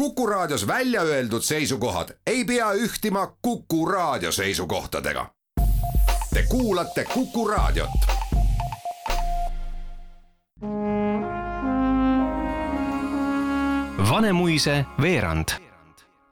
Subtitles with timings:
[0.00, 5.30] Kuku Raadios välja öeldud seisukohad ei pea ühtima Kuku Raadio seisukohtadega.
[6.34, 7.90] Te kuulate Kuku Raadiot.
[14.10, 15.48] Vanemuise veerand.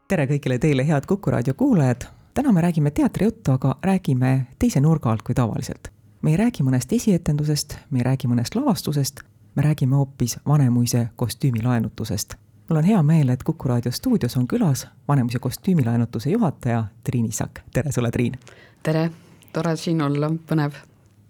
[0.09, 2.09] tere kõigile teile, head Kuku raadio kuulajad.
[2.35, 5.89] täna me räägime teatrijuttu, aga räägime teise nurga alt kui tavaliselt.
[6.23, 9.21] me ei räägi mõnest esietendusest, me ei räägi mõnest lavastusest,
[9.55, 12.48] me räägime hoopis Vanemuise kostüümilaenutusest.
[12.69, 17.61] Mul on hea meel, et Kuku raadio stuudios on külas Vanemuise kostüümilaenutuse juhataja Triin Isak.
[17.72, 18.39] tere sulle, Triin!
[18.82, 19.11] tere,
[19.53, 20.72] tore siin olla, põnev.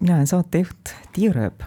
[0.00, 1.62] mina olen saatejuht Tiia Rööp.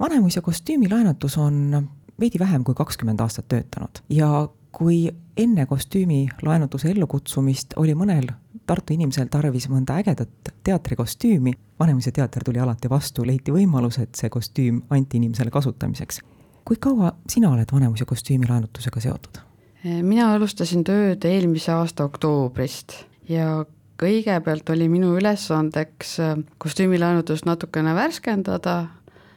[0.00, 1.88] Vanemuise kostüümilaenutus on
[2.20, 8.32] veidi vähem kui kakskümmend aastat töötanud ja kui enne kostüümi laenutuse ellukutsumist oli mõnel
[8.66, 14.30] Tartu inimesel tarvis mõnda ägedat teatrikostüümi, Vanemuise teater tuli alati vastu, leiti võimalus, et see
[14.32, 16.22] kostüüm anti inimesele kasutamiseks.
[16.64, 19.40] Kui kaua sina oled Vanemuise kostüümi laenutusega seotud?
[19.84, 22.94] mina alustasin tööd eelmise aasta oktoobrist
[23.28, 23.64] ja
[24.00, 26.16] kõigepealt oli minu ülesandeks
[26.58, 28.78] kostüümilaenutust natukene värskendada,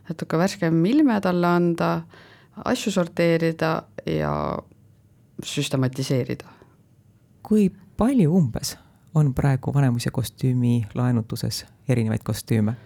[0.08, 1.92] natuke värskem ilme talle anda
[2.66, 3.74] asju sorteerida
[4.06, 4.34] ja
[5.44, 6.48] süstematiseerida.
[7.44, 8.78] kui palju umbes
[9.16, 12.78] on praegu Vanemuise kostüümi laenutuses erinevaid kostüüme?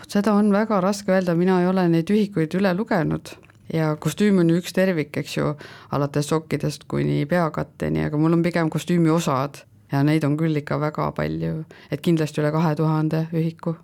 [0.00, 3.36] vot seda on väga raske öelda, mina ei ole neid ühikuid üle lugenud
[3.72, 5.54] ja kostüüm on ju üks tervik, eks ju,
[5.94, 9.62] alates sokkidest kuni peakatteni, aga mul on pigem kostüümi osad
[9.92, 13.76] ja neid on küll ikka väga palju, et kindlasti üle kahe tuhande ühiku.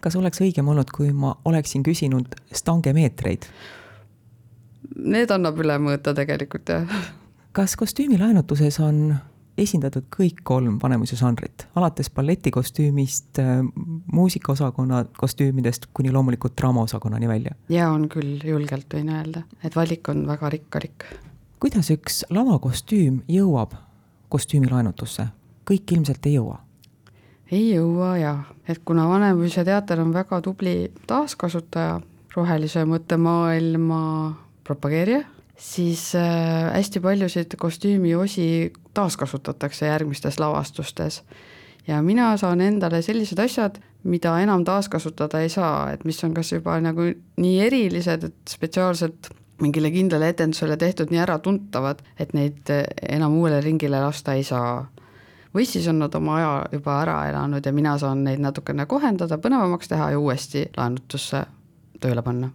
[0.00, 3.46] kas oleks õigem olnud, kui ma oleksin küsinud stangemeetreid?
[4.96, 7.10] Need annab üle mõõta tegelikult, jah.
[7.52, 9.18] kas kostüümilaenutuses on
[9.60, 13.40] esindatud kõik kolm Vanemuise žanrit, alates balletikostüümist,
[14.12, 17.56] muusikaosakonna kostüümidest kuni loomulikult draamaosakonnani välja?
[17.72, 21.06] jaa, on küll, julgelt võin öelda, et valik on väga rikkalik.
[21.60, 23.76] kuidas üks lavakostüüm jõuab
[24.32, 25.28] kostüümilaenutusse?
[25.70, 26.60] kõik ilmselt ei jõua
[27.50, 32.00] ei jõua jah, et kuna Vanemuise teater on väga tubli taaskasutaja,
[32.36, 34.02] rohelise mõttemaailma
[34.64, 35.24] propageerija,
[35.60, 41.22] siis äh, hästi paljusid kostüümiosi taaskasutatakse järgmistes lavastustes.
[41.86, 46.52] ja mina saan endale sellised asjad, mida enam taaskasutada ei saa, et mis on kas
[46.52, 52.72] juba nagu nii erilised, et spetsiaalselt mingile kindlale etendusele tehtud nii äratuntavad, et neid
[53.08, 54.86] enam uuele ringile lasta ei saa
[55.54, 59.38] või siis on nad oma aja juba ära elanud ja mina saan neid natukene kohendada,
[59.38, 61.44] põnevamaks teha ja uuesti laenutusse
[62.00, 62.50] tööle panna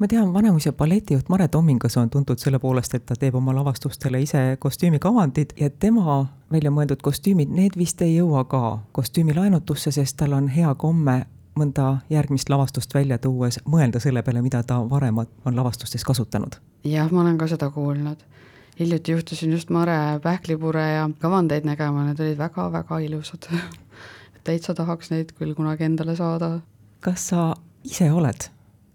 [0.00, 4.22] ma tean, Vanemuise balletijuht Mare Tommingas on tuntud selle poolest, et ta teeb oma lavastustele
[4.22, 10.32] ise kostüümikavandid ja tema välja mõeldud kostüümid, need vist ei jõua ka kostüümilaenutusse, sest tal
[10.38, 11.18] on hea komme
[11.58, 16.56] mõnda järgmist lavastust välja tuues mõelda selle peale, mida ta varem on lavastustes kasutanud.
[16.84, 18.24] jah, ma olen ka seda kuulnud.
[18.80, 23.52] hiljuti juhtusin just Mare pähklipure ja kavandeid nägema, need olid väga-väga ilusad
[24.44, 26.60] täitsa tahaks neid küll kunagi endale saada.
[27.00, 28.48] kas sa ise oled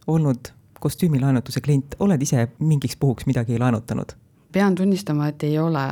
[0.08, 4.14] olnud kostüümilaenutuse klient, oled ise mingiks puhuks midagi laenutanud?
[4.56, 5.86] pean tunnistama, et ei ole.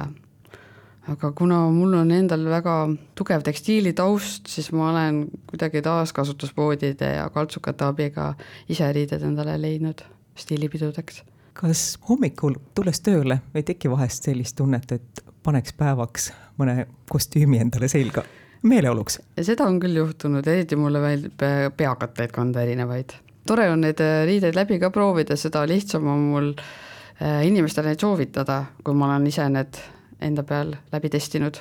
[1.12, 2.76] aga kuna mul on endal väga
[3.20, 8.30] tugev tekstiilitaust, siis ma olen kuidagi taaskasutuspoodide ja kaltsukate abiga
[8.70, 10.06] ise riided endale leidnud
[10.40, 11.24] stiilipidudeks.
[11.54, 16.32] kas hommikul tulles tööle ei teki vahest sellist tunnet, et paneks päevaks
[16.62, 18.24] mõne kostüümi endale selga?
[18.64, 19.20] meeleoluks.
[19.42, 21.46] seda on küll juhtunud, eriti mulle meeldib
[21.78, 23.18] peakatteid kanda erinevaid
[23.48, 28.04] tore on neid äh, riideid läbi ka proovida, seda lihtsam on mul äh, inimestele neid
[28.04, 29.80] soovitada, kui ma olen ise need
[30.24, 31.60] enda peal läbi testinud.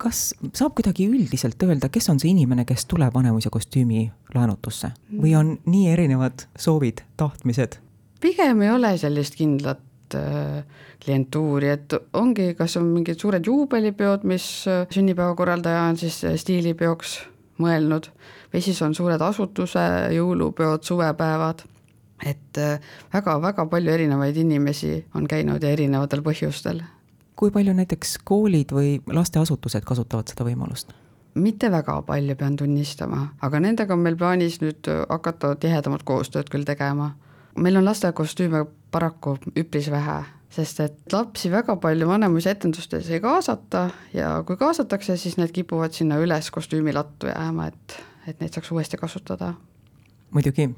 [0.00, 5.34] kas saab kuidagi üldiselt öelda, kes on see inimene, kes tuleb Vanemuise kostüümi laenutusse või
[5.36, 7.76] on nii erinevad soovid, tahtmised?
[8.20, 10.62] pigem ei ole sellist kindlat äh,
[11.04, 17.18] klientuuri, et ongi, kas on mingid suured juubelipeod, mis sünnipäevakorraldaja on siis stiilipeoks
[17.60, 18.08] mõelnud
[18.52, 19.82] või siis on suured asutuse
[20.14, 21.64] jõulupeod, suvepäevad,
[22.26, 22.62] et
[23.12, 26.82] väga-väga äh, palju erinevaid inimesi on käinud ja erinevatel põhjustel.
[27.36, 30.92] kui palju näiteks koolid või lasteasutused kasutavad seda võimalust?
[31.34, 36.64] mitte väga palju, pean tunnistama, aga nendega on meil plaanis nüüd hakata tihedamat koostööd küll
[36.64, 37.14] tegema.
[37.56, 43.88] meil on lasteaiakostüüme paraku üpris vähe, sest et lapsi väga palju Vanemuise etendustes ei kaasata
[44.14, 48.98] ja kui kaasatakse, siis need kipuvad sinna üles kostüümilattu jääma, et et neid saaks uuesti
[49.00, 49.54] kasutada.
[50.30, 50.68] muidugi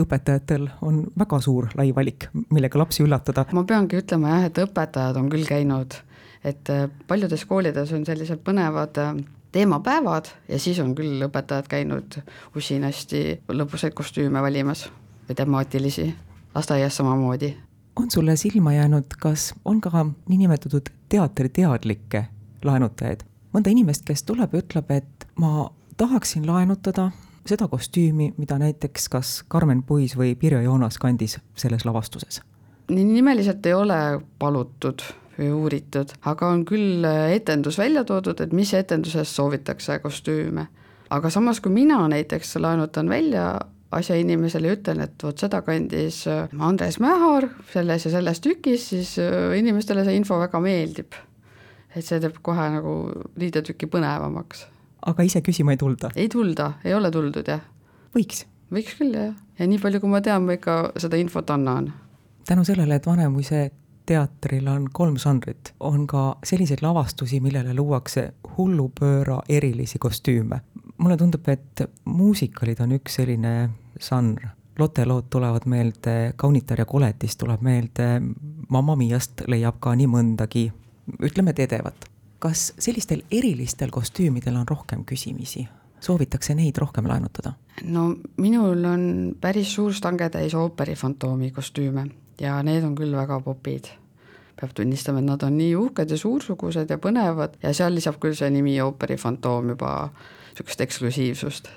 [0.00, 3.46] õpetajatel on väga suur lai valik, millega lapsi üllatada.
[3.52, 5.98] ma peangi ütlema jah, et õpetajad on küll käinud,
[6.44, 9.14] et äh, paljudes koolides on sellised põnevad äh,
[9.52, 12.20] teemapäevad ja siis on küll õpetajad käinud
[12.56, 14.88] usinasti lõbusaid kostüüme valimas
[15.28, 16.14] või temaatilisi,
[16.54, 17.56] lasteaias samamoodi
[17.98, 22.24] on sulle silma jäänud, kas on ka niinimetatud teatriteadlikke
[22.64, 23.24] laenutajaid?
[23.54, 27.10] mõnda inimest, kes tuleb ja ütleb, et ma tahaksin laenutada
[27.48, 32.42] seda kostüümi, mida näiteks kas Karmen Puis või Pirjo Joonas kandis selles lavastuses?
[32.88, 35.02] nii nimeliselt ei ole palutud
[35.38, 37.04] või uuritud, aga on küll
[37.34, 40.66] etendus välja toodud, et mis etenduses soovitakse kostüüme.
[41.10, 43.58] aga samas, kui mina näiteks laenutan välja
[43.90, 49.14] asja inimesele ja ütlen, et vot seda kandis Andres Mähar selles ja selles tükis, siis
[49.58, 51.16] inimestele see info väga meeldib.
[51.96, 52.96] et see teeb kohe nagu
[53.40, 54.66] riidetüki põnevamaks
[55.06, 56.10] aga ise küsima ei tulda?
[56.16, 57.62] ei tulda, ei ole tuldud, jah.
[58.16, 58.44] võiks?
[58.74, 59.34] võiks küll, jah.
[59.58, 61.92] ja nii palju, kui ma tean, ma ikka seda infot annan.
[62.48, 63.68] tänu sellele, et Vanemuise
[64.08, 70.62] teatril on kolm žanrit, on ka selliseid lavastusi, millele luuakse hullupööra erilisi kostüüme.
[70.98, 73.54] Mulle tundub, et muusikalid on üks selline
[74.02, 74.54] žanr.
[74.78, 78.20] Lotte lood tulevad meelde, Kaunitar ja koletis tuleb meelde,
[78.70, 80.68] Mamma Miast leiab ka nii mõndagi,
[81.18, 82.06] ütleme, et edevat
[82.38, 85.68] kas sellistel erilistel kostüümidel on rohkem küsimisi?
[86.00, 87.52] soovitakse neid rohkem laenutada?
[87.82, 89.02] no minul on
[89.40, 92.06] päris suur stangetäis ooperifantoomi kostüüme
[92.40, 93.90] ja need on küll väga popid.
[94.60, 98.34] Peab tunnistama, et nad on nii uhked ja suursugused ja põnevad ja seal lisab küll
[98.34, 100.10] see nimi ooperifantoom juba
[100.50, 101.68] niisugust eksklusiivsust.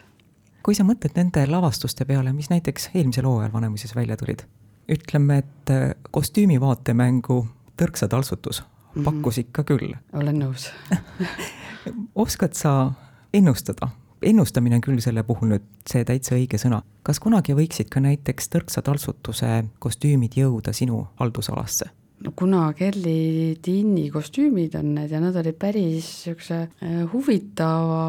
[0.64, 4.44] kui sa mõtled nende lavastuste peale, mis näiteks eelmisel hooajal Vanemuises välja tulid,
[4.90, 5.74] ütleme, et
[6.12, 7.48] kostüümi vaatemängu
[7.82, 8.64] Tõrksa taltsutus
[8.96, 9.04] Mhm.
[9.04, 9.94] pakkus ikka küll.
[10.14, 10.70] olen nõus
[12.16, 12.92] oskad sa
[13.34, 13.88] ennustada?
[14.22, 16.82] ennustamine on küll selle puhul nüüd see täitsa õige sõna.
[17.04, 21.90] kas kunagi võiksid ka näiteks tõrksa taltsutuse kostüümid jõuda sinu haldusalasse?
[22.22, 28.04] No kuna Kerli Tinni kostüümid on need ja nad olid päris niisuguse äh, huvitava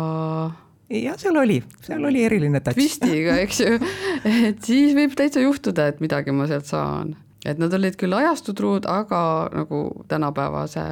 [0.93, 2.77] jah, seal oli, seal oli eriline touch.
[2.77, 3.77] twistiga, eks ju,
[4.49, 7.15] et siis võib täitsa juhtuda, et midagi ma sealt saan
[7.47, 9.23] et nad olid küll ajastutruud, aga
[9.53, 10.85] nagu tänapäevase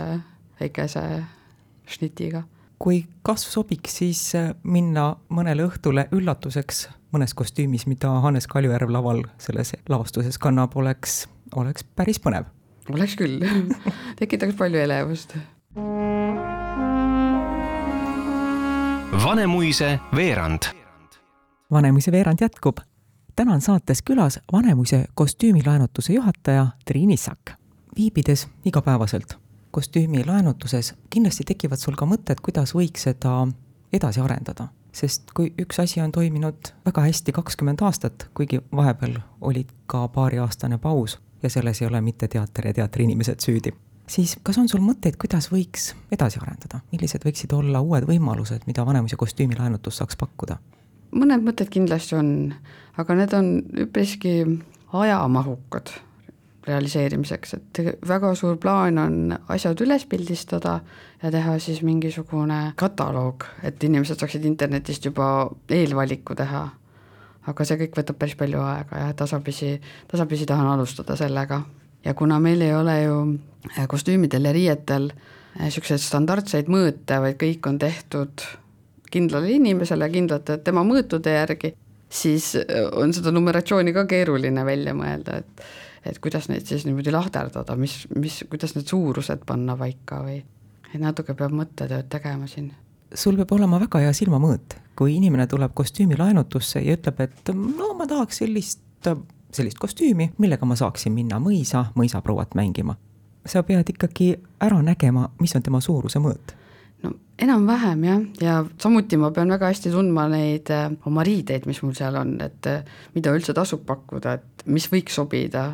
[0.61, 1.05] väikese
[1.87, 2.43] šnitiga.
[2.81, 9.20] kui kasv sobiks, siis äh, minna mõnele õhtule üllatuseks mõnes kostüümis, mida Hannes Kaljujärv laval
[9.43, 11.26] selles lavastuses kannab, oleks,
[11.61, 12.49] oleks päris põnev.
[12.94, 13.40] Oleks küll
[14.20, 15.37] tekitaks palju elevust.
[19.25, 20.70] Vanemuise veerand.
[21.70, 22.81] Vanemuise veerand jätkub
[23.40, 27.50] täna on saates külas Vanemuise kostüümilaenutuse juhataja Triin Issak.
[27.96, 29.38] viibides igapäevaselt
[29.70, 33.46] kostüümilaenutuses, kindlasti tekivad sul ka mõtted, kuidas võiks seda
[33.92, 34.69] edasi arendada.
[34.92, 40.78] sest kui üks asi on toiminud väga hästi kakskümmend aastat, kuigi vahepeal oli ka paariaastane
[40.78, 43.72] paus ja selles ei ole mitte teater ja teatriinimesed süüdi,
[44.10, 48.87] siis kas on sul mõtteid, kuidas võiks edasi arendada, millised võiksid olla uued võimalused, mida
[48.87, 50.58] Vanemuise kostüümilaenutus saaks pakkuda?
[51.10, 52.28] mõned mõtted kindlasti on,
[52.98, 53.48] aga need on
[53.82, 54.34] üpriski
[54.94, 55.90] ajamahukad
[56.66, 59.14] realiseerimiseks, et väga suur plaan on
[59.48, 60.81] asjad üles pildistada
[61.22, 66.69] ja teha siis mingisugune kataloog, et inimesed saaksid internetist juba eelvaliku teha.
[67.48, 69.75] Aga see kõik võtab päris palju aega ja tasapisi,
[70.08, 71.62] tasapisi tahan alustada sellega.
[72.04, 73.38] ja kuna meil ei ole ju
[73.88, 75.10] kostüümidel ja riietel
[75.60, 78.44] niisuguseid standardseid mõõte, vaid kõik on tehtud
[79.10, 81.75] kindlale inimesele kindlate tema mõõtude järgi,
[82.08, 85.70] siis äh, on seda numeratsiooni ka keeruline välja mõelda, et
[86.06, 91.00] et kuidas neid siis niimoodi lahterdada, mis, mis, kuidas need suurused panna paika või et
[91.02, 92.70] natuke peab mõttetööd tegema siin.
[93.14, 98.07] Sul peab olema väga hea silmamõõt, kui inimene tuleb kostüümilaenutusse ja ütleb, et no ma
[98.11, 98.83] tahaks sellist,
[99.52, 102.97] sellist kostüümi, millega ma saaksin minna mõisa, mõisaprouat mängima.
[103.47, 106.52] sa pead ikkagi ära nägema, mis on tema suuruse mõõt
[107.02, 111.81] no enam-vähem jah, ja samuti ma pean väga hästi tundma neid äh, oma riideid, mis
[111.85, 115.71] mul seal on, et äh, mida üldse tasub pakkuda, et mis võiks sobida.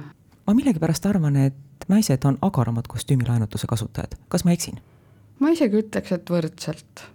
[0.46, 4.78] ma millegipärast arvan, et naised on agaramad kostüümilaenutuse kasutajad, kas ma eksin?
[5.42, 7.06] ma isegi ütleks, et võrdselt.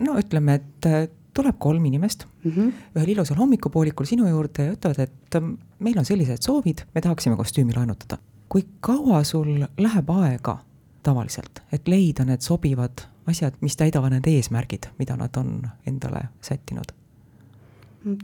[0.00, 2.72] No ütleme, et äh, tuleb kolm inimest mm -hmm.
[2.96, 7.36] ühel ilusal hommikupoolikul sinu juurde ja ütlevad, et ähm, meil on sellised soovid, me tahaksime
[7.36, 8.18] kostüümi laenutada.
[8.48, 10.58] kui kaua sul läheb aega
[11.02, 16.92] tavaliselt, et leida need sobivad asjad, mis täidavad need eesmärgid, mida nad on endale sättinud?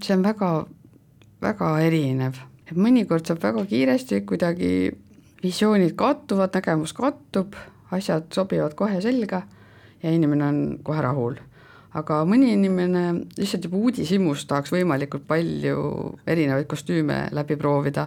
[0.02, 0.66] see on väga,
[1.42, 2.35] väga erinev,
[2.66, 4.71] et mõnikord saab väga kiiresti kuidagi
[5.42, 7.54] visioonid kattuvad, nägemus kattub,
[7.90, 9.42] asjad sobivad kohe selga
[10.02, 11.37] ja inimene on kohe rahul.
[11.97, 13.05] Aga mõni inimene
[13.38, 15.83] lihtsalt juba uudishimust tahaks võimalikult palju
[16.29, 18.07] erinevaid kostüüme läbi proovida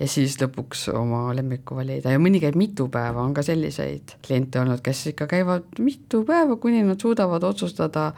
[0.00, 4.60] ja siis lõpuks oma lemmiku valida ja mõni käib mitu päeva, on ka selliseid kliente
[4.60, 8.10] olnud, kes ikka käivad mitu päeva, kuni nad suudavad otsustada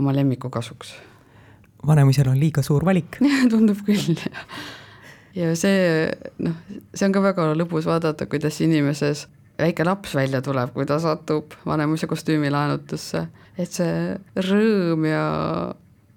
[0.00, 0.94] oma lemmiku kasuks.
[1.86, 3.20] vanemisel on liiga suur valik
[3.52, 4.44] tundub küll, jah.
[5.34, 6.60] ja see noh,
[6.94, 9.26] see on ka väga lõbus vaadata, kuidas inimeses
[9.58, 13.26] väike laps välja tuleb, kui ta satub Vanemuise kostüümilaenutusse,
[13.58, 14.16] et see
[14.48, 15.24] rõõm ja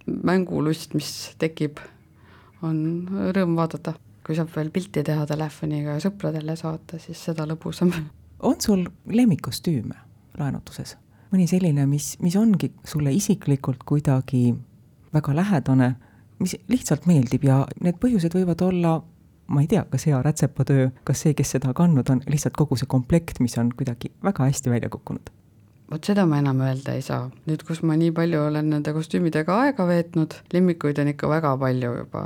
[0.08, 1.82] mängulust, mis tekib,
[2.66, 2.78] on
[3.36, 3.98] rõõm vaadata.
[4.28, 7.94] kui saab veel pilti teha telefoniga ja sõpradele saata, siis seda lõbusam.
[8.40, 9.96] on sul lemmikkostüüme
[10.38, 10.98] laenutuses?
[11.32, 14.56] mõni selline, mis, mis ongi sulle isiklikult kuidagi
[15.14, 15.96] väga lähedane,
[16.40, 19.02] mis lihtsalt meeldib ja need põhjused võivad olla
[19.48, 22.90] ma ei tea, kas hea rätsepatöö, kas see, kes seda kandnud on, lihtsalt kogu see
[22.90, 25.32] komplekt, mis on kuidagi väga hästi välja kukkunud?
[25.92, 27.30] vot seda ma enam öelda ei saa.
[27.48, 31.94] nüüd, kus ma nii palju olen nende kostüümidega aega veetnud, lemmikuid on ikka väga palju
[32.02, 32.26] juba.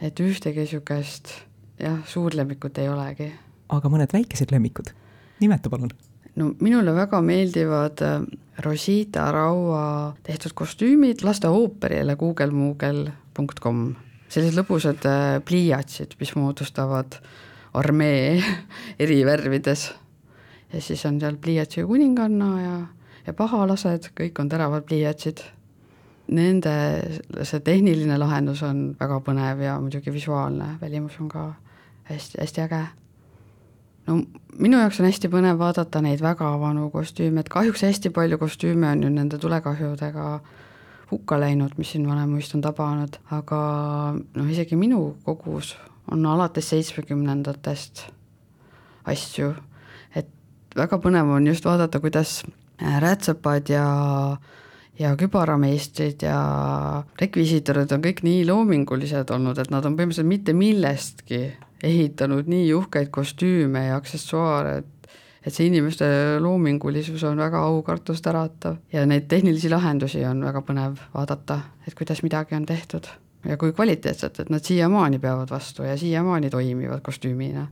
[0.00, 1.32] et ühtegi niisugust
[1.80, 3.32] jah, suurlemmikut ei olegi.
[3.68, 4.92] aga mõned väikesed lemmikud,
[5.40, 5.92] nimeta palun.
[6.36, 8.20] no minule väga meeldivad äh,
[8.62, 13.84] Rosita Raua tehtud kostüümid lasteooperile guugelmuugel.com
[14.32, 17.18] sellised lõbusad äh, pliiatsid, mis moodustavad
[17.78, 18.40] armee
[19.02, 19.90] eri värvides.
[20.72, 22.76] ja siis on seal pliiatsi kuninganna ja,
[23.26, 25.44] ja pahalased, kõik on teravad pliiatsid.
[26.32, 26.72] Nende
[27.44, 31.52] see tehniline lahendus on väga põnev ja muidugi visuaalne välimus on ka
[32.08, 32.82] hästi, hästi äge.
[34.06, 34.22] no
[34.58, 38.88] minu jaoks on hästi põnev vaadata neid väga vanu kostüüme, et kahjuks hästi palju kostüüme
[38.88, 40.40] on ju nende tulekahjudega
[41.12, 43.60] hukka läinud, mis siin Vanemuist on tabanud, aga
[44.16, 45.74] noh, isegi minu kogus
[46.10, 48.06] on alates seitsmekümnendatest
[49.12, 49.52] asju,
[50.18, 50.28] et
[50.76, 53.86] väga põnev on just vaadata, kuidas äh, rätsepad ja
[55.00, 56.38] ja kübarameistrid ja
[57.20, 61.46] rekvisiitorid on kõik nii loomingulised olnud, et nad on põhimõtteliselt mitte millestki
[61.82, 64.91] ehitanud nii uhkeid kostüüme ja aksessuaare, et
[65.46, 66.06] et see inimeste
[66.40, 72.22] loomingulisus on väga aukartust äratav ja neid tehnilisi lahendusi on väga põnev vaadata, et kuidas
[72.22, 73.08] midagi on tehtud
[73.48, 77.66] ja kui kvaliteetselt, et nad siiamaani peavad vastu ja siiamaani toimivad kostüümina.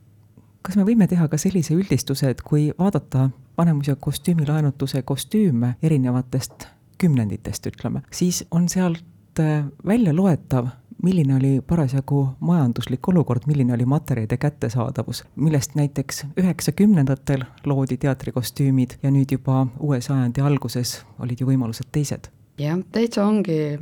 [0.62, 6.67] kas me võime teha ka sellise üldistuse, et kui vaadata Vanemuise kostüümilaenutuse kostüüme erinevatest
[6.99, 10.69] kümnenditest, ütleme, siis on sealt äh, välja loetav
[11.02, 19.11] milline oli parasjagu majanduslik olukord, milline oli materjalide kättesaadavus, millest näiteks üheksakümnendatel loodi teatrikostüümid ja
[19.11, 22.30] nüüd juba uue sajandi alguses olid ju võimalused teised.
[22.59, 23.78] jah, täitsa ongi,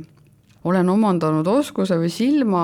[0.63, 2.63] olen omandanud oskuse või silma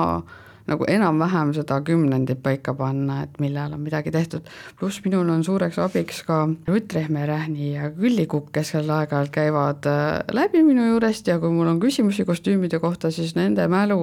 [0.66, 4.46] nagu enam-vähem seda kümnendit paika panna, et millal on midagi tehtud,
[4.78, 9.86] pluss minul on suureks abiks ka Rutt Rehme-Rähni ja Külli Kukk, kes seal aeg-ajalt käivad
[9.90, 14.00] äh, läbi minu juurest ja kui mul on küsimusi kostüümide kohta, siis nende mälu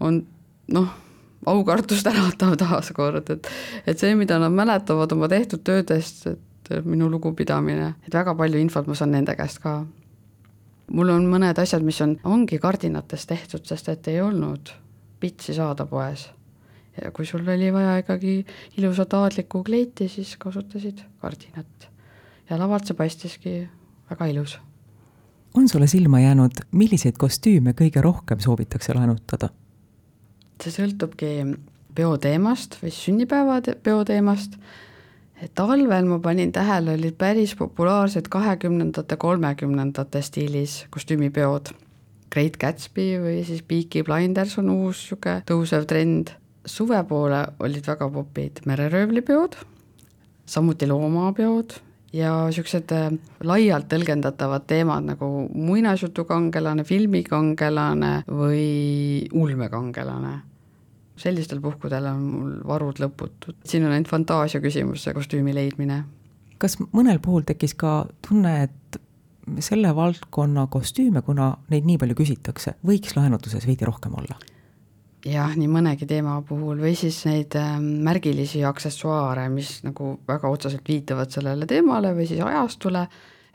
[0.00, 0.20] on
[0.72, 0.92] noh,
[1.48, 3.48] aukartust äratav taaskord, et
[3.86, 8.86] et see, mida nad mäletavad oma tehtud töödest, et minu lugupidamine, et väga palju infot
[8.86, 9.80] ma saan nende käest ka.
[10.92, 14.72] mul on mõned asjad, mis on, ongi kardinatest tehtud, sest et ei olnud
[15.20, 16.30] pitsi saada poes.
[17.00, 18.44] ja kui sul oli vaja ikkagi
[18.78, 21.88] ilusat aadlikku kleiti, siis kasutasid kardinat.
[22.50, 23.54] ja lavalt see paistiski
[24.10, 24.58] väga ilus.
[25.54, 29.48] on sulle silma jäänud, milliseid kostüüme kõige rohkem soovitakse laenutada?
[30.62, 31.34] see sõltubki
[31.94, 34.56] peoteemast või sünnipäeva peoteemast,
[35.42, 41.72] et talvel ma panin tähele, olid päris populaarsed kahekümnendate, kolmekümnendate stiilis kostüümipeod
[42.30, 46.36] Great Gatsby või siis Peaky Blinders on uus niisugune tõusev trend.
[46.66, 49.56] suve poole olid väga popid mereröövlipeod,
[50.46, 51.72] samuti loomapeod
[52.12, 53.08] ja niisugused äh,
[53.42, 60.40] laialt tõlgendatavad teemad nagu muinasjutukangelane, filmikangelane või ulmekangelane
[61.20, 66.04] sellistel puhkudel on mul varud lõputud, siin on ainult fantaasia küsimus, see kostüümi leidmine.
[66.60, 69.00] kas mõnel puhul tekkis ka tunne, et
[69.58, 74.38] selle valdkonna kostüüme, kuna neid nii palju küsitakse, võiks laenutuses veidi rohkem olla?
[75.26, 80.86] jah, nii mõnegi teema puhul või siis neid ähm, märgilisi aksessuaare, mis nagu väga otseselt
[80.88, 83.04] viitavad sellele teemale või siis ajastule,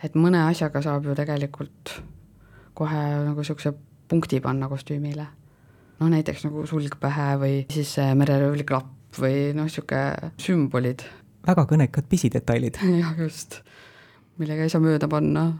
[0.03, 1.95] et mõne asjaga saab ju tegelikult
[2.77, 3.73] kohe nagu niisuguse
[4.09, 5.27] punkti panna kostüümile.
[5.99, 11.05] noh, näiteks nagu sulg pähe või siis mereröövli klapp või noh, niisugune sümbolid.
[11.47, 12.77] väga kõnekad pisidetailid.
[13.01, 13.61] jah, just,
[14.37, 15.53] millega ei saa mööda panna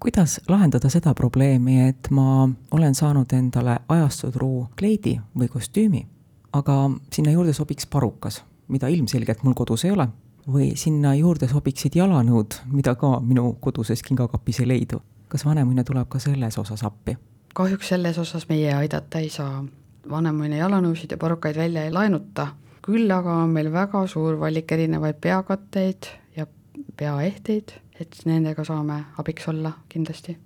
[0.00, 6.06] kuidas lahendada seda probleemi, et ma olen saanud endale ajastutru kleidi või kostüümi,
[6.56, 6.76] aga
[7.12, 10.08] sinna juurde sobiks parukas, mida ilmselgelt mul kodus ei ole,
[10.48, 15.02] või sinna juurde sobiksid jalanõud, mida ka minu koduses kingakapis ei leidu.
[15.28, 17.16] kas Vanemuine tuleb ka selles osas appi?
[17.54, 19.64] kahjuks selles osas meie aidata ei saa.
[20.10, 22.46] Vanemuine jalanõusid ja parukaid välja ei laenuta,
[22.82, 26.08] küll aga on meil väga suur valik erinevaid peakatteid
[27.00, 30.38] peaehteid et nendega saame abiks olla kindlasti.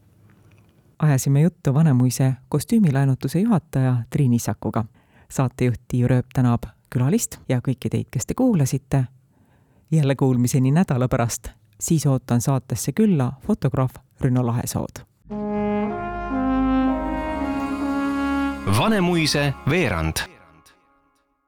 [0.98, 4.84] ajasime juttu Vanemuise kostüümilaenutuse juhataja Triin Issakuga.
[5.30, 9.04] saatejuht Tiiu Rööp tänab külalist ja kõiki teid, kes te kuulasite.
[9.90, 11.48] jälle kuulmiseni nädala pärast,
[11.80, 15.04] siis ootan saatesse külla fotograaf Rünno Lahesood.
[18.78, 20.33] Vanemuise veerand